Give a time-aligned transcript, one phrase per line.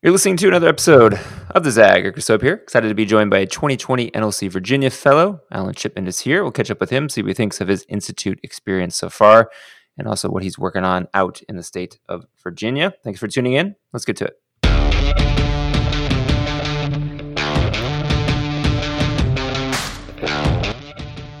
[0.00, 1.18] You're listening to another episode
[1.50, 2.04] of the Zag.
[2.04, 2.54] Eric Soap here.
[2.54, 5.40] Excited to be joined by a 2020 NLC Virginia fellow.
[5.50, 6.44] Allan Chipman is here.
[6.44, 9.50] We'll catch up with him, see what he thinks of his institute experience so far,
[9.96, 12.94] and also what he's working on out in the state of Virginia.
[13.02, 13.74] Thanks for tuning in.
[13.92, 14.34] Let's get to it.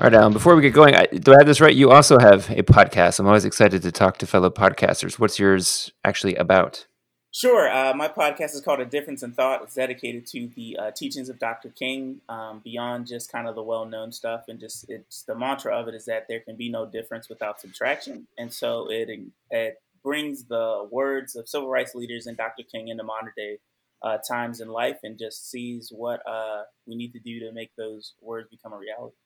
[0.00, 1.76] right, Allan, before we get going, I, do I have this right?
[1.76, 3.20] You also have a podcast.
[3.20, 5.20] I'm always excited to talk to fellow podcasters.
[5.20, 6.87] What's yours actually about?
[7.30, 7.70] Sure.
[7.70, 9.62] Uh, my podcast is called A Difference in Thought.
[9.62, 11.68] It's dedicated to the uh, teachings of Dr.
[11.68, 15.88] King, um, beyond just kind of the well-known stuff, and just it's the mantra of
[15.88, 19.10] it is that there can be no difference without subtraction, and so it
[19.50, 22.62] it brings the words of civil rights leaders and Dr.
[22.62, 23.58] King into modern day
[24.02, 27.70] uh, times in life, and just sees what uh, we need to do to make
[27.76, 29.16] those words become a reality.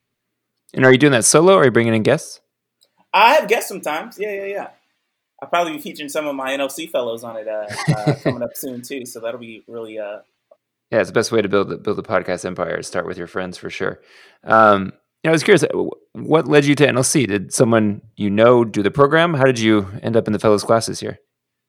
[0.75, 2.41] And are you doing that solo, or are you bringing in guests?
[3.15, 4.19] I have guests sometimes.
[4.19, 4.69] Yeah, yeah, yeah.
[5.43, 8.55] I'll probably be featuring some of my NLC fellows on it uh, uh, coming up
[8.55, 9.05] soon too.
[9.05, 9.99] So that'll be really.
[9.99, 10.21] Uh,
[10.93, 12.77] yeah, it's the best way to build build a podcast empire.
[12.77, 14.01] Is start with your friends for sure.
[14.45, 14.93] Um,
[15.25, 15.65] you know, I was curious,
[16.13, 17.27] what led you to NLC?
[17.27, 19.35] Did someone you know do the program?
[19.35, 21.19] How did you end up in the fellows classes here?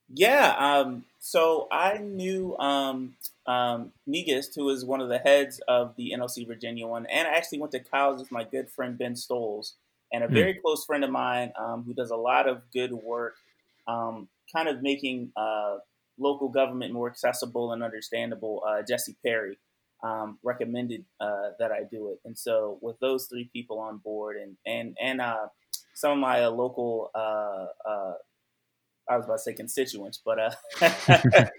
[0.07, 3.15] Yeah, um, so I knew um,
[3.47, 7.31] um, Negist, who is one of the heads of the NLC Virginia one, and I
[7.31, 9.75] actually went to college with my good friend Ben Stoles,
[10.11, 10.33] and a hmm.
[10.33, 13.35] very close friend of mine um, who does a lot of good work
[13.87, 15.77] um, kind of making uh,
[16.17, 19.57] local government more accessible and understandable, uh, Jesse Perry
[20.03, 22.19] um, recommended uh, that I do it.
[22.25, 25.47] And so, with those three people on board, and and and uh,
[25.93, 27.65] some of my uh, local uh,
[29.09, 30.39] I was about to say constituents, but
[30.81, 31.49] a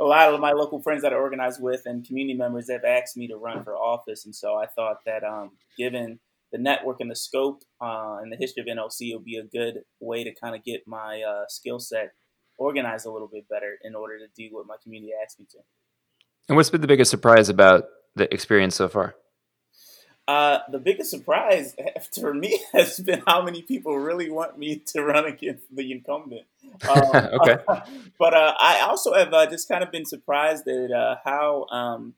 [0.00, 3.26] lot of my local friends that I organized with and community members have asked me
[3.28, 6.20] to run for office, and so I thought that um, given
[6.52, 9.82] the network and the scope uh, and the history of NLC will be a good
[10.00, 12.12] way to kind of get my uh, skill set
[12.58, 15.58] organized a little bit better in order to do what my community asks me to.
[16.48, 19.14] And what's been the biggest surprise about the experience so far?
[20.28, 21.74] Uh, the biggest surprise
[22.20, 26.42] for me has been how many people really want me to run against the incumbent.
[26.88, 27.58] Um, okay.
[28.18, 32.14] but uh, I also have uh, just kind of been surprised at uh, how um,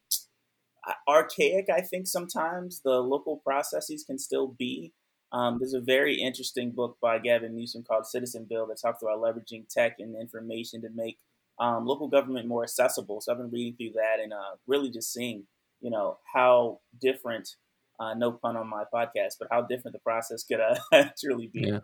[1.08, 4.92] archaic I think sometimes the local processes can still be.
[5.32, 9.68] Um, there's a very interesting book by Gavin Newsom called Citizenville that talks about leveraging
[9.68, 11.18] tech and information to make
[11.58, 13.20] um, local government more accessible.
[13.20, 15.44] So I've been reading through that and uh, really just seeing,
[15.80, 17.56] you know, how different.
[18.00, 21.60] Uh, no pun on my podcast, but how different the process could uh, truly be.
[21.68, 21.78] Yeah,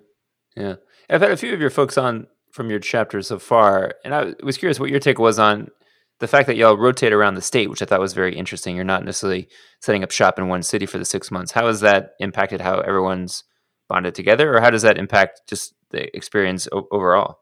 [0.57, 0.75] yeah.
[1.09, 4.35] I've had a few of your folks on from your chapter so far, and I
[4.43, 5.71] was curious what your take was on
[6.21, 8.77] the fact that y'all rotate around the state, which I thought was very interesting.
[8.77, 9.49] You're not necessarily
[9.81, 11.53] setting up shop in one city for the six months.
[11.53, 13.45] How has that impacted how everyone's
[13.89, 17.41] bonded together, or how does that impact just the experience o- overall?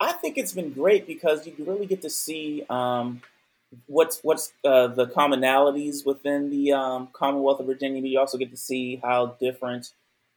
[0.00, 3.20] I think it's been great because you really get to see um,
[3.86, 8.00] what's what's uh, the commonalities within the um, Commonwealth of Virginia.
[8.00, 9.90] But you also get to see how different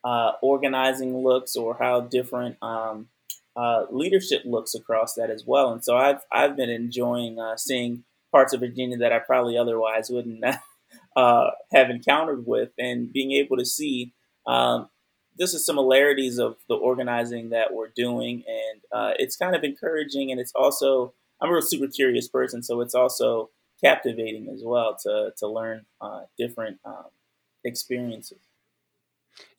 [0.03, 3.07] uh, organizing looks, or how different um,
[3.55, 5.71] uh, leadership looks across that as well.
[5.71, 10.09] And so I've I've been enjoying uh, seeing parts of Virginia that I probably otherwise
[10.09, 10.43] wouldn't
[11.15, 14.13] uh, have encountered with, and being able to see
[14.45, 14.89] um,
[15.37, 20.31] this is similarities of the organizing that we're doing, and uh, it's kind of encouraging,
[20.31, 23.49] and it's also I'm a super curious person, so it's also
[23.81, 27.05] captivating as well to to learn uh, different um,
[27.63, 28.39] experiences.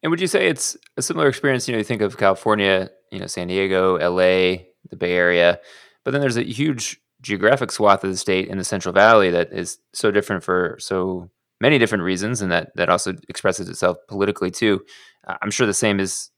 [0.02, 1.66] And would you say it's a similar experience?
[1.66, 5.58] You know, you think of California, you know, San Diego, LA, the Bay Area,
[6.04, 9.52] but then there's a huge geographic swath of the state in the Central Valley that
[9.52, 14.50] is so different for so many different reasons, and that that also expresses itself politically
[14.50, 14.84] too.
[15.26, 16.30] Uh, I'm sure the same is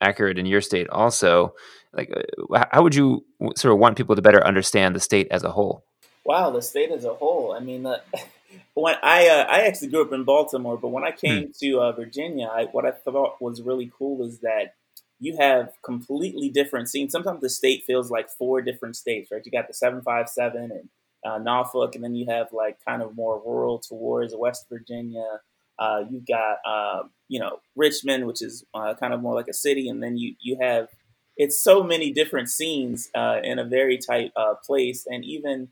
[0.00, 1.54] accurate in your state also.
[1.92, 3.24] Like, uh, how would you
[3.56, 5.84] sort of want people to better understand the state as a whole?
[6.24, 7.52] Wow, the state as a whole.
[7.52, 7.98] I mean, uh,
[8.74, 11.50] when I uh, I actually grew up in Baltimore, but when I came hmm.
[11.60, 14.74] to uh, Virginia, I, what I thought was really cool is that
[15.20, 17.12] you have completely different scenes.
[17.12, 19.42] Sometimes the state feels like four different states, right?
[19.44, 20.88] You got the seven five seven and
[21.24, 25.40] uh, Norfolk, and then you have like kind of more rural towards West Virginia.
[25.78, 29.54] Uh, you've got uh, you know Richmond, which is uh, kind of more like a
[29.54, 30.88] city, and then you you have
[31.36, 34.32] it's so many different scenes in a very tight
[34.66, 35.68] place, and even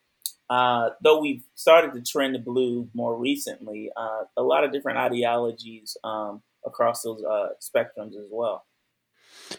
[0.51, 4.99] uh, though we've started to trend to blue more recently, uh, a lot of different
[4.99, 8.67] ideologies um, across those uh, spectrums as well.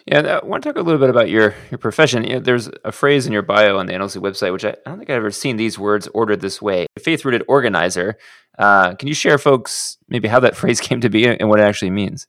[0.05, 2.23] Yeah, I want to talk a little bit about your your profession.
[2.23, 4.75] You know, there's a phrase in your bio on the NLC website, which I, I
[4.85, 6.87] don't think I've ever seen these words ordered this way.
[6.99, 8.17] Faith rooted organizer.
[8.59, 11.63] Uh, can you share, folks, maybe how that phrase came to be and what it
[11.63, 12.27] actually means?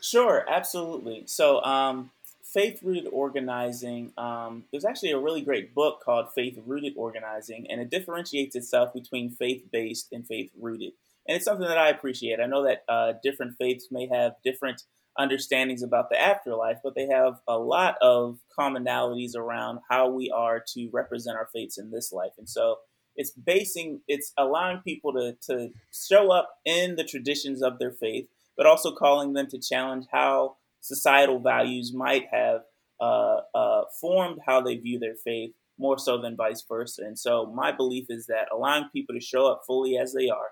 [0.00, 1.24] Sure, absolutely.
[1.26, 2.10] So, um,
[2.54, 7.80] faith rooted organizing, um, there's actually a really great book called Faith Rooted Organizing, and
[7.80, 10.92] it differentiates itself between faith based and faith rooted.
[11.26, 12.38] And it's something that I appreciate.
[12.40, 14.82] I know that uh, different faiths may have different
[15.18, 20.62] understandings about the afterlife, but they have a lot of commonalities around how we are
[20.74, 22.32] to represent our faiths in this life.
[22.38, 22.78] And so
[23.16, 28.26] it's basing, it's allowing people to, to show up in the traditions of their faith,
[28.56, 32.60] but also calling them to challenge how societal values might have
[33.00, 37.02] uh, uh, formed how they view their faith more so than vice versa.
[37.02, 40.50] And so my belief is that allowing people to show up fully as they are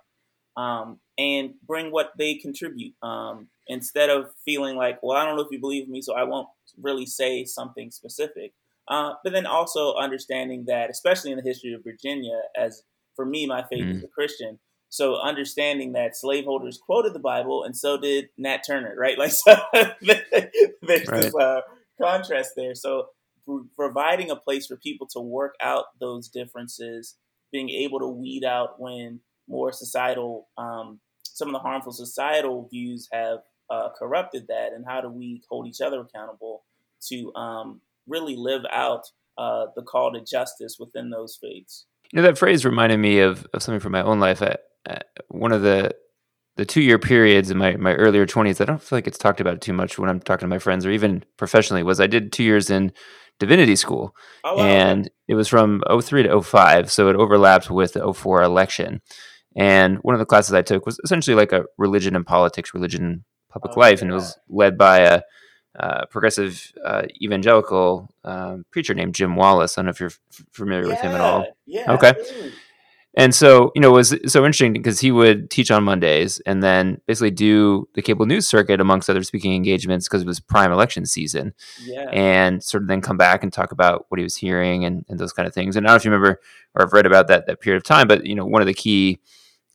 [0.56, 5.43] um, and bring what they contribute um, instead of feeling like, well, I don't know
[5.43, 6.49] if you believe me, so I won't
[6.81, 8.52] really say something specific.
[8.88, 12.82] Uh, but then also understanding that, especially in the history of Virginia, as
[13.14, 13.99] for me, my faith mm-hmm.
[13.99, 14.58] is a Christian.
[14.93, 19.17] So understanding that slaveholders quoted the Bible, and so did Nat Turner, right?
[19.23, 21.23] Like, so there's right.
[21.23, 21.62] this uh,
[21.99, 22.75] contrast there.
[22.75, 23.06] So
[23.75, 27.17] providing a place for people to work out those differences,
[27.50, 33.09] being able to weed out when more societal, um, some of the harmful societal views
[33.12, 33.38] have
[33.71, 36.65] uh, corrupted that, and how do we hold each other accountable
[37.09, 39.05] to um, really live out
[39.38, 41.87] uh, the call to justice within those faiths?
[42.12, 44.43] You know, that phrase reminded me of, of something from my own life.
[44.43, 44.56] I,
[44.88, 44.99] uh,
[45.29, 45.94] one of the
[46.56, 49.40] the two year periods in my, my earlier 20s, I don't feel like it's talked
[49.40, 52.31] about too much when I'm talking to my friends or even professionally, was I did
[52.31, 52.93] two years in
[53.38, 54.14] divinity school.
[54.44, 54.67] Oh, wow.
[54.67, 56.93] And it was from 03 to 05.
[56.93, 59.00] So it overlapped with the 04 election.
[59.56, 63.05] And one of the classes I took was essentially like a religion and politics, religion,
[63.05, 64.05] and public oh, life, yeah.
[64.05, 65.23] and it was led by a
[65.78, 69.76] uh, progressive uh, evangelical um, preacher named Jim Wallis.
[69.76, 71.46] I don't know if you're f- familiar yeah, with him at all.
[71.67, 71.93] Yeah.
[71.93, 72.08] Okay.
[72.08, 72.52] Absolutely.
[73.14, 76.62] And so, you know, it was so interesting because he would teach on Mondays and
[76.62, 80.73] then basically do the cable news circuit amongst other speaking engagements because it was prime
[80.73, 81.53] election season.
[81.82, 82.09] Yeah.
[82.11, 85.19] And sort of then come back and talk about what he was hearing and, and
[85.19, 85.76] those kind of things.
[85.76, 86.41] And I don't know if you remember
[86.75, 88.75] or have read about that that period of time, but you know, one of the
[88.75, 89.20] key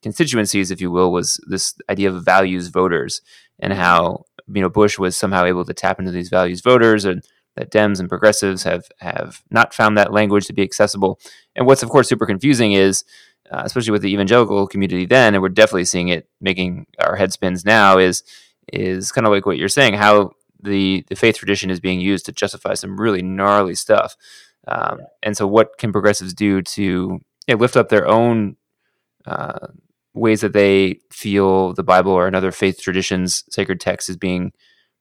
[0.01, 3.21] constituencies, if you will, was this idea of values voters
[3.59, 3.81] and mm-hmm.
[3.81, 7.23] how you know Bush was somehow able to tap into these values voters and
[7.57, 11.19] that Dems and progressives have have not found that language to be accessible.
[11.55, 13.03] And what's of course super confusing is,
[13.51, 17.33] uh, especially with the evangelical community then, and we're definitely seeing it making our head
[17.33, 18.23] spins now, is
[18.71, 20.31] is kind of like what you're saying, how
[20.61, 24.15] the the faith tradition is being used to justify some really gnarly stuff.
[24.67, 28.57] Um, and so, what can progressives do to lift up their own
[29.25, 29.67] uh,
[30.13, 34.51] ways that they feel the Bible or another faith traditions, sacred text, is being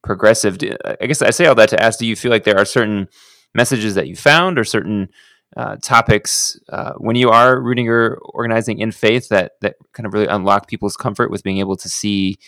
[0.06, 0.56] progressive.
[1.00, 3.08] I guess I say all that to ask: Do you feel like there are certain
[3.54, 5.08] messages that you found, or certain
[5.56, 10.14] uh, topics uh, when you are rooting or organizing in faith that that kind of
[10.14, 12.38] really unlock people's comfort with being able to see,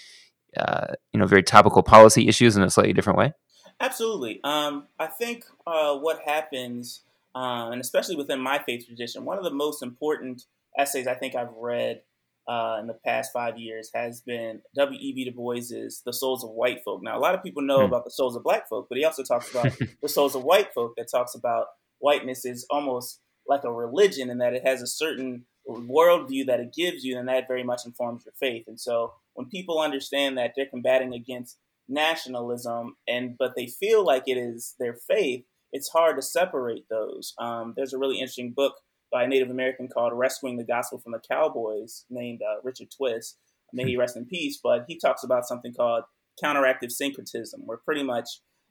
[0.56, 3.32] uh, you know, very topical policy issues in a slightly different way?
[3.80, 4.40] Absolutely.
[4.42, 7.02] Um, I think uh, what happens,
[7.34, 10.44] uh, and especially within my faith tradition, one of the most important
[10.76, 12.02] essays I think I've read
[12.48, 15.24] uh, in the past five years has been W.E.B.
[15.24, 17.84] Du Bois's "The Souls of White Folk." Now, a lot of people know mm.
[17.84, 19.72] about the souls of Black folk, but he also talks about
[20.02, 20.94] the souls of white folk.
[20.96, 21.66] That talks about
[21.98, 26.72] whiteness is almost like a religion, in that it has a certain worldview that it
[26.74, 28.64] gives you, and that very much informs your faith.
[28.66, 34.24] And so, when people understand that they're combating against nationalism, and but they feel like
[34.26, 37.34] it is their faith, it's hard to separate those.
[37.38, 38.76] Um, there's a really interesting book
[39.10, 43.36] by a Native American called Rescuing the Gospel from the Cowboys, named uh, Richard Twiss.
[43.72, 44.58] May he rest in peace.
[44.62, 46.04] But he talks about something called
[46.42, 48.28] counteractive syncretism, where pretty much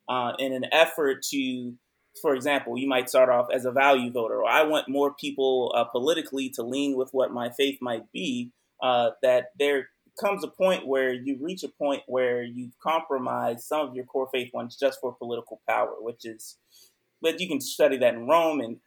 [0.08, 1.74] uh, in an effort to,
[2.20, 5.72] for example, you might start off as a value voter, or I want more people
[5.76, 10.48] uh, politically to lean with what my faith might be, uh, that there comes a
[10.48, 14.76] point where you reach a point where you've compromised some of your core faith ones
[14.76, 16.56] just for political power, which is,
[17.22, 18.78] but you can study that in Rome and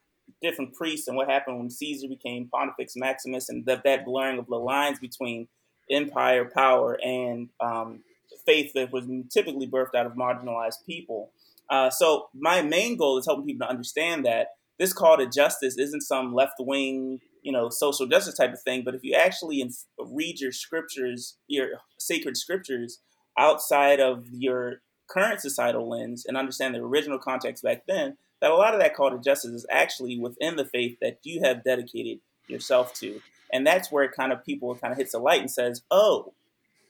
[0.41, 4.47] different priests and what happened when Caesar became Pontifex Maximus and that, that blurring of
[4.47, 5.47] the lines between
[5.89, 8.01] empire power and um,
[8.45, 11.31] faith that was typically birthed out of marginalized people.
[11.69, 14.47] Uh, so my main goal is helping people to understand that
[14.79, 18.83] this call to justice isn't some left wing, you know, social justice type of thing.
[18.83, 22.99] But if you actually inf- read your scriptures, your sacred scriptures
[23.37, 28.55] outside of your current societal lens and understand the original context back then, that a
[28.55, 32.19] lot of that call to justice is actually within the faith that you have dedicated
[32.47, 33.21] yourself to.
[33.53, 36.33] And that's where kind of people kind of hits a light and says, oh,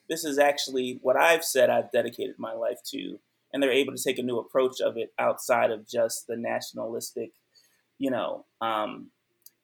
[0.09, 3.19] this is actually what I've said I've dedicated my life to.
[3.53, 7.31] And they're able to take a new approach of it outside of just the nationalistic,
[7.97, 9.07] you know, um,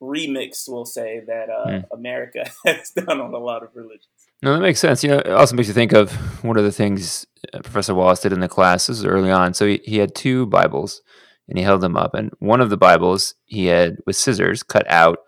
[0.01, 1.85] remix, we'll say, that uh, mm.
[1.93, 4.07] America has done on a lot of religions.
[4.41, 5.03] No, that makes sense.
[5.03, 6.11] You know, it also makes you think of
[6.43, 9.53] one of the things uh, Professor Wallis did in the classes early on.
[9.53, 11.01] So he, he had two Bibles
[11.47, 12.13] and he held them up.
[12.13, 15.19] And one of the Bibles he had with scissors cut out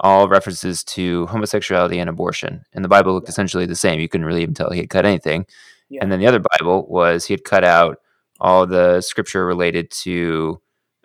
[0.00, 2.64] all references to homosexuality and abortion.
[2.74, 3.98] And the Bible looked essentially the same.
[3.98, 5.46] You couldn't really even tell he had cut anything.
[5.88, 6.00] Yeah.
[6.02, 7.98] And then the other Bible was he had cut out
[8.40, 10.60] all the scripture related to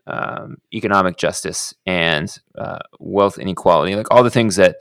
[0.07, 4.77] um, economic justice and uh, wealth inequality, like all the things that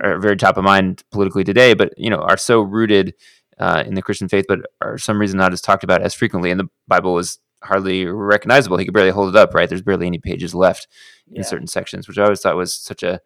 [0.00, 3.14] are very top of mind politically today, but you know are so rooted
[3.58, 6.50] uh, in the Christian faith, but are some reason not as talked about as frequently.
[6.50, 8.76] And the Bible was hardly recognizable.
[8.76, 9.54] He could barely hold it up.
[9.54, 9.68] Right?
[9.68, 10.88] There's barely any pages left
[11.28, 11.38] yeah.
[11.38, 13.20] in certain sections, which I always thought was such a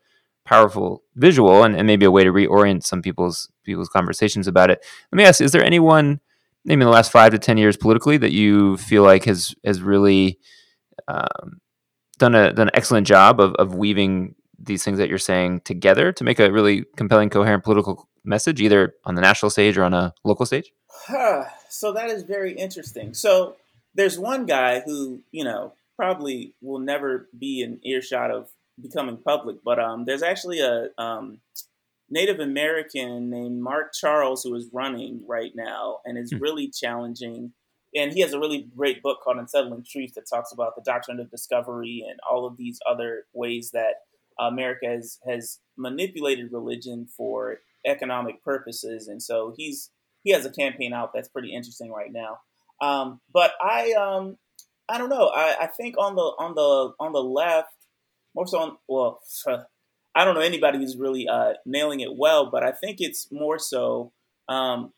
[0.44, 4.84] powerful visual and, and maybe a way to reorient some people's people's conversations about it.
[5.12, 6.20] Let me ask: Is there anyone,
[6.64, 9.82] maybe in the last five to ten years politically, that you feel like has has
[9.82, 10.38] really
[11.08, 11.60] um,
[12.18, 16.12] done a done an excellent job of, of weaving these things that you're saying together
[16.12, 19.94] to make a really compelling, coherent political message, either on the national stage or on
[19.94, 20.72] a local stage?
[21.68, 23.14] so that is very interesting.
[23.14, 23.56] So
[23.94, 28.48] there's one guy who you know probably will never be in earshot of
[28.80, 31.40] becoming public, but um, there's actually a um,
[32.08, 36.38] Native American named Mark Charles who is running right now and is hmm.
[36.38, 37.52] really challenging
[37.94, 41.20] and he has a really great book called Unsettling Truth that talks about the doctrine
[41.20, 43.96] of discovery and all of these other ways that
[44.38, 49.08] America has, has manipulated religion for economic purposes.
[49.08, 49.90] And so he's
[50.22, 52.38] he has a campaign out that's pretty interesting right now.
[52.80, 54.36] Um, but I um,
[54.88, 55.28] I don't know.
[55.28, 57.74] I, I think on the on the on the left,
[58.34, 59.20] more so on well,
[60.14, 63.58] I don't know anybody who's really uh, nailing it well, but I think it's more
[63.58, 64.12] so
[64.48, 64.92] um,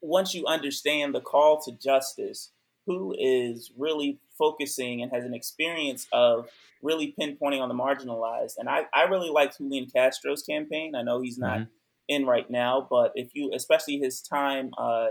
[0.00, 2.52] once you understand the call to justice,
[2.86, 6.48] who is really focusing and has an experience of
[6.82, 8.54] really pinpointing on the marginalized.
[8.58, 10.94] And I, I really liked Julian Castro's campaign.
[10.94, 11.70] I know he's not mm-hmm.
[12.08, 15.08] in right now, but if you, especially his time uh,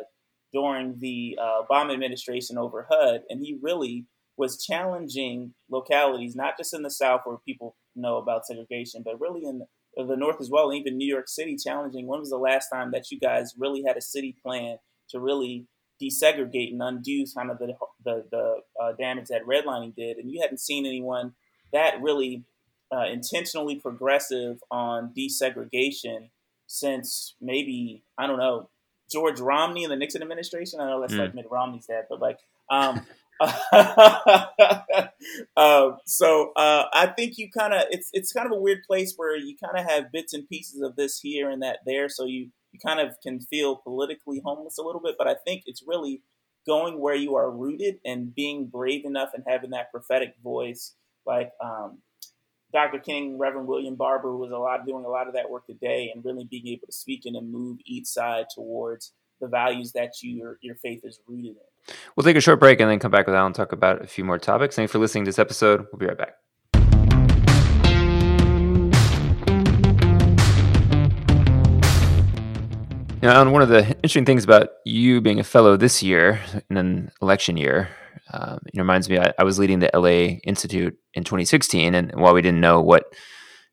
[0.56, 4.06] during the uh, Obama administration over HUD, and he really
[4.38, 9.44] was challenging localities, not just in the South where people know about segregation, but really
[9.44, 9.62] in
[9.98, 13.12] the North as well, even New York City, challenging when was the last time that
[13.12, 14.78] you guys really had a city plan
[15.10, 15.68] to really
[16.02, 17.74] desegregate and undo kind of the
[18.06, 21.34] the, the uh, damage that redlining did, and you hadn't seen anyone
[21.74, 22.46] that really
[22.96, 26.30] uh, intentionally progressive on desegregation
[26.68, 28.70] since maybe I don't know
[29.12, 30.80] George Romney in the Nixon administration.
[30.80, 31.20] I know that's mm.
[31.20, 33.06] like Mitt Romney's dad, but like um,
[33.40, 33.52] uh,
[36.06, 39.36] so uh, I think you kind of it's it's kind of a weird place where
[39.36, 42.50] you kind of have bits and pieces of this here and that there, so you
[42.72, 45.16] you kind of can feel politically homeless a little bit.
[45.18, 46.22] But I think it's really
[46.66, 50.96] going where you are rooted and being brave enough and having that prophetic voice,
[51.26, 52.00] like um,
[52.76, 53.00] Dr.
[53.00, 56.26] King, Reverend William Barber, was a lot doing a lot of that work today, and
[56.26, 60.76] really being able to speak and move each side towards the values that your your
[60.76, 61.96] faith is rooted in.
[62.16, 64.26] We'll take a short break and then come back with Allan talk about a few
[64.26, 64.76] more topics.
[64.76, 65.86] Thanks for listening to this episode.
[65.90, 66.36] We'll be right back.
[73.22, 76.76] Now, Allan, one of the interesting things about you being a fellow this year in
[76.76, 77.88] an election year,
[78.32, 82.34] um, it reminds me I, I, was leading the LA Institute in 2016, and while
[82.34, 83.14] we didn't know what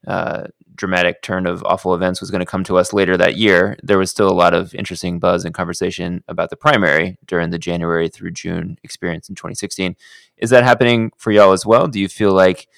[0.06, 0.44] uh,
[0.74, 3.98] dramatic turn of awful events was going to come to us later that year, there
[3.98, 8.08] was still a lot of interesting buzz and conversation about the primary during the January
[8.08, 9.96] through June experience in 2016.
[10.38, 11.86] Is that happening for y'all as well?
[11.86, 12.68] Do you feel like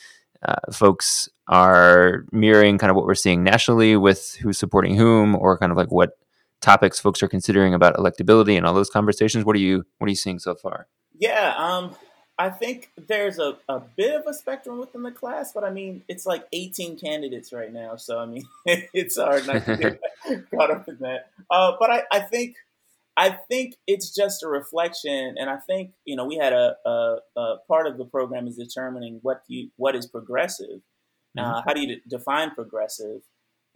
[0.43, 5.59] uh, folks are mirroring kind of what we're seeing nationally with who's supporting whom, or
[5.59, 6.13] kind of like what
[6.61, 9.45] topics folks are considering about electability and all those conversations?
[9.45, 10.89] What are you What are you seeing so far?
[11.19, 11.95] Yeah, um,
[12.39, 16.03] I think there's a, a bit of a spectrum within the class, but I mean,
[16.09, 17.97] it's like 18 candidates right now.
[17.97, 21.31] So, I mean, it's hard not to get caught up in that.
[21.51, 22.57] Uh, but I, I think.
[23.17, 27.19] I think it's just a reflection, and I think you know we had a, a,
[27.37, 30.81] a part of the program is determining what you what is progressive.
[31.39, 31.55] Uh, mm-hmm.
[31.55, 33.21] Uh, how do you define progressive?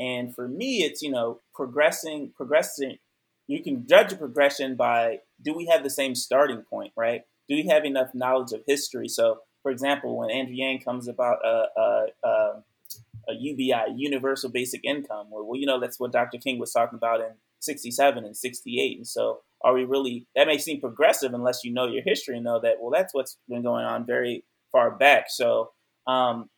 [0.01, 2.99] And for me, it's you know progressing, progressing.
[3.49, 7.23] You can judge a progression by do we have the same starting point, right?
[7.49, 9.09] do we have enough knowledge of history?
[9.09, 12.63] So, for example, when Andrew Yang comes about uh, uh, um,
[13.29, 16.39] a, a, a, a UBI, Universal Basic Income, well, well, you know, that's what Dr.
[16.39, 18.97] King was talking about in 67 and 68.
[18.99, 22.45] And so, are we really, that may seem progressive unless you know your history and
[22.45, 25.27] know that, well, that's what's been going on very far back.
[25.29, 25.73] So,
[26.07, 26.49] um,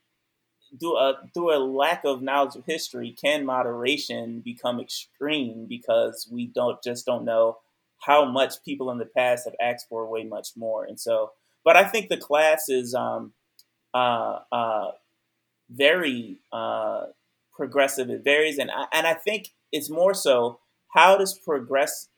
[0.79, 6.47] through a, through a lack of knowledge of history, can moderation become extreme because we
[6.47, 7.59] don't just don't know
[7.99, 10.85] how much people in the past have asked for way much more.
[10.85, 11.33] And so,
[11.65, 13.33] but I think the class is um,
[13.93, 14.91] uh, uh,
[15.71, 17.07] very uh,
[17.53, 18.11] progressive.
[18.11, 20.61] It varies, and I, and I think it's more so
[20.95, 22.09] how does progressive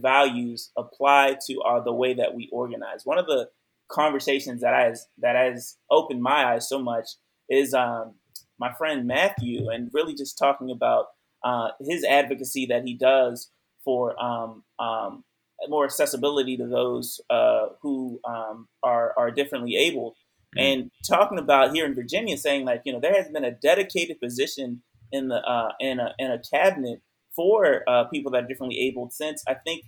[0.00, 3.04] values apply to uh, the way that we organize.
[3.04, 3.50] One of the
[3.88, 7.10] conversations that has that has opened my eyes so much
[7.48, 8.14] is um,
[8.58, 11.06] my friend Matthew, and really just talking about
[11.44, 13.50] uh, his advocacy that he does
[13.84, 15.24] for um, um,
[15.68, 20.60] more accessibility to those uh, who um, are are differently able, mm-hmm.
[20.60, 24.20] and talking about here in Virginia, saying like you know there has been a dedicated
[24.20, 27.00] position in the uh, in a in a cabinet
[27.34, 29.84] for uh, people that are differently abled since I think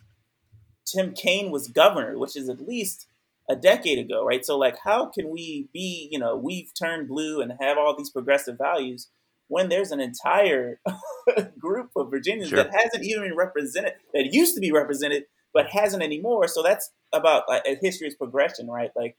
[0.86, 3.06] Tim Kaine was governor, which is at least
[3.50, 4.44] a decade ago, right?
[4.44, 8.10] So like, how can we be you know we've turned blue and have all these
[8.10, 9.08] progressive values?
[9.50, 10.78] when there's an entire
[11.58, 12.62] group of Virginians sure.
[12.62, 16.46] that hasn't even been represented, that used to be represented but hasn't anymore.
[16.48, 18.90] So that's about like, a history's progression, right?
[18.94, 19.16] Like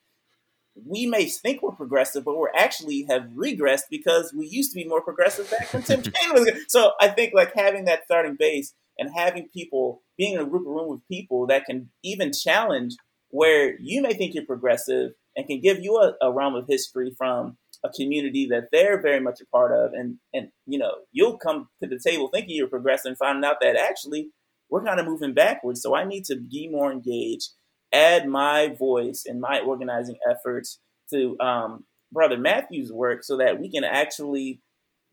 [0.75, 4.87] we may think we're progressive, but we're actually have regressed because we used to be
[4.87, 6.49] more progressive back when Tim Kaine was.
[6.69, 10.65] So I think like having that starting base and having people being in a group
[10.65, 12.95] of room with people that can even challenge
[13.31, 17.13] where you may think you're progressive and can give you a, a realm of history
[17.17, 21.37] from a community that they're very much a part of and and you know you'll
[21.37, 24.29] come to the table thinking you're progressive and finding out that actually
[24.71, 25.81] we're kind of moving backwards.
[25.81, 27.49] So I need to be more engaged,
[27.93, 30.79] add my voice and my organizing efforts
[31.11, 34.61] to um, Brother Matthew's work so that we can actually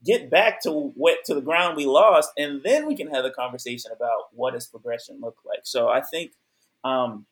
[0.04, 3.32] get back to what to the ground we lost, and then we can have a
[3.32, 5.60] conversation about what does progression look like.
[5.64, 6.30] So I think
[6.84, 7.26] um,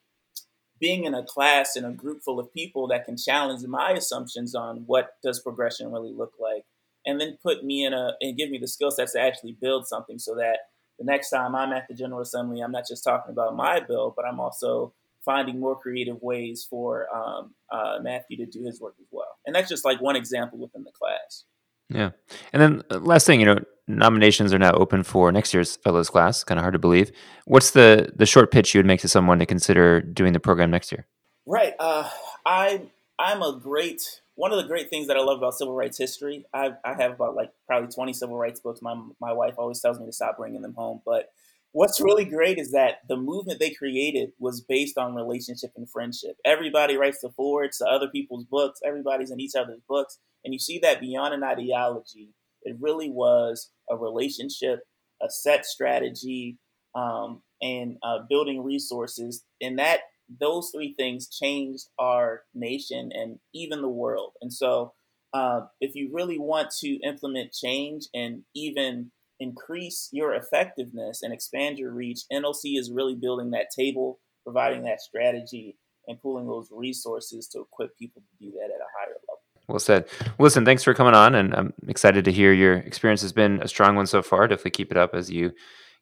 [0.78, 4.54] being in a class in a group full of people that can challenge my assumptions
[4.54, 6.64] on what does progression really look like,
[7.04, 9.86] and then put me in a and give me the skill sets to actually build
[9.86, 10.58] something so that
[10.98, 14.12] the next time I'm at the General Assembly, I'm not just talking about my bill,
[14.16, 14.92] but I'm also
[15.24, 19.36] finding more creative ways for um, uh, Matthew to do his work as well.
[19.44, 21.44] And that's just like one example within the class.
[21.88, 22.10] Yeah.
[22.52, 26.10] And then uh, last thing, you know, nominations are now open for next year's fellows
[26.10, 26.44] class.
[26.44, 27.12] Kind of hard to believe.
[27.44, 30.70] What's the the short pitch you would make to someone to consider doing the program
[30.70, 31.06] next year?
[31.46, 31.74] Right.
[31.78, 32.08] Uh,
[32.44, 32.82] I
[33.18, 34.02] I'm a great
[34.36, 37.12] one of the great things that I love about civil rights history, I, I have
[37.12, 38.82] about like probably 20 civil rights books.
[38.82, 41.00] My, my wife always tells me to stop bringing them home.
[41.06, 41.30] But
[41.72, 46.36] what's really great is that the movement they created was based on relationship and friendship.
[46.44, 50.18] Everybody writes the forwards to other people's books, everybody's in each other's books.
[50.44, 52.34] And you see that beyond an ideology,
[52.66, 54.80] it really was a relationship,
[55.22, 56.58] a set strategy,
[56.94, 59.44] um, and uh, building resources.
[59.60, 60.00] And that
[60.40, 64.32] those three things changed our nation and even the world.
[64.40, 64.92] And so,
[65.32, 71.78] uh, if you really want to implement change and even increase your effectiveness and expand
[71.78, 75.76] your reach, NLC is really building that table, providing that strategy,
[76.06, 79.25] and pooling those resources to equip people to do that at a higher level.
[79.68, 80.06] Well said.
[80.38, 83.68] Listen, thanks for coming on, and I'm excited to hear your experience has been a
[83.68, 84.46] strong one so far.
[84.46, 85.52] Definitely keep it up as you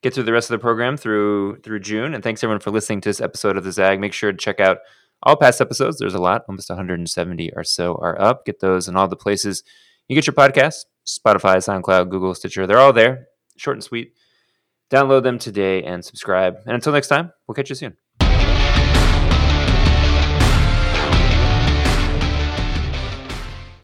[0.02, 2.14] get through the rest of the program through through June.
[2.14, 4.00] And thanks everyone for listening to this episode of the Zag.
[4.00, 4.78] Make sure to check out
[5.22, 5.98] all past episodes.
[5.98, 8.44] There's a lot, almost 170 or so are up.
[8.44, 9.64] Get those in all the places
[10.08, 12.66] you get your podcasts: Spotify, SoundCloud, Google, Stitcher.
[12.66, 13.28] They're all there.
[13.56, 14.12] Short and sweet.
[14.90, 16.56] Download them today and subscribe.
[16.66, 18.03] And until next time, we'll catch you soon.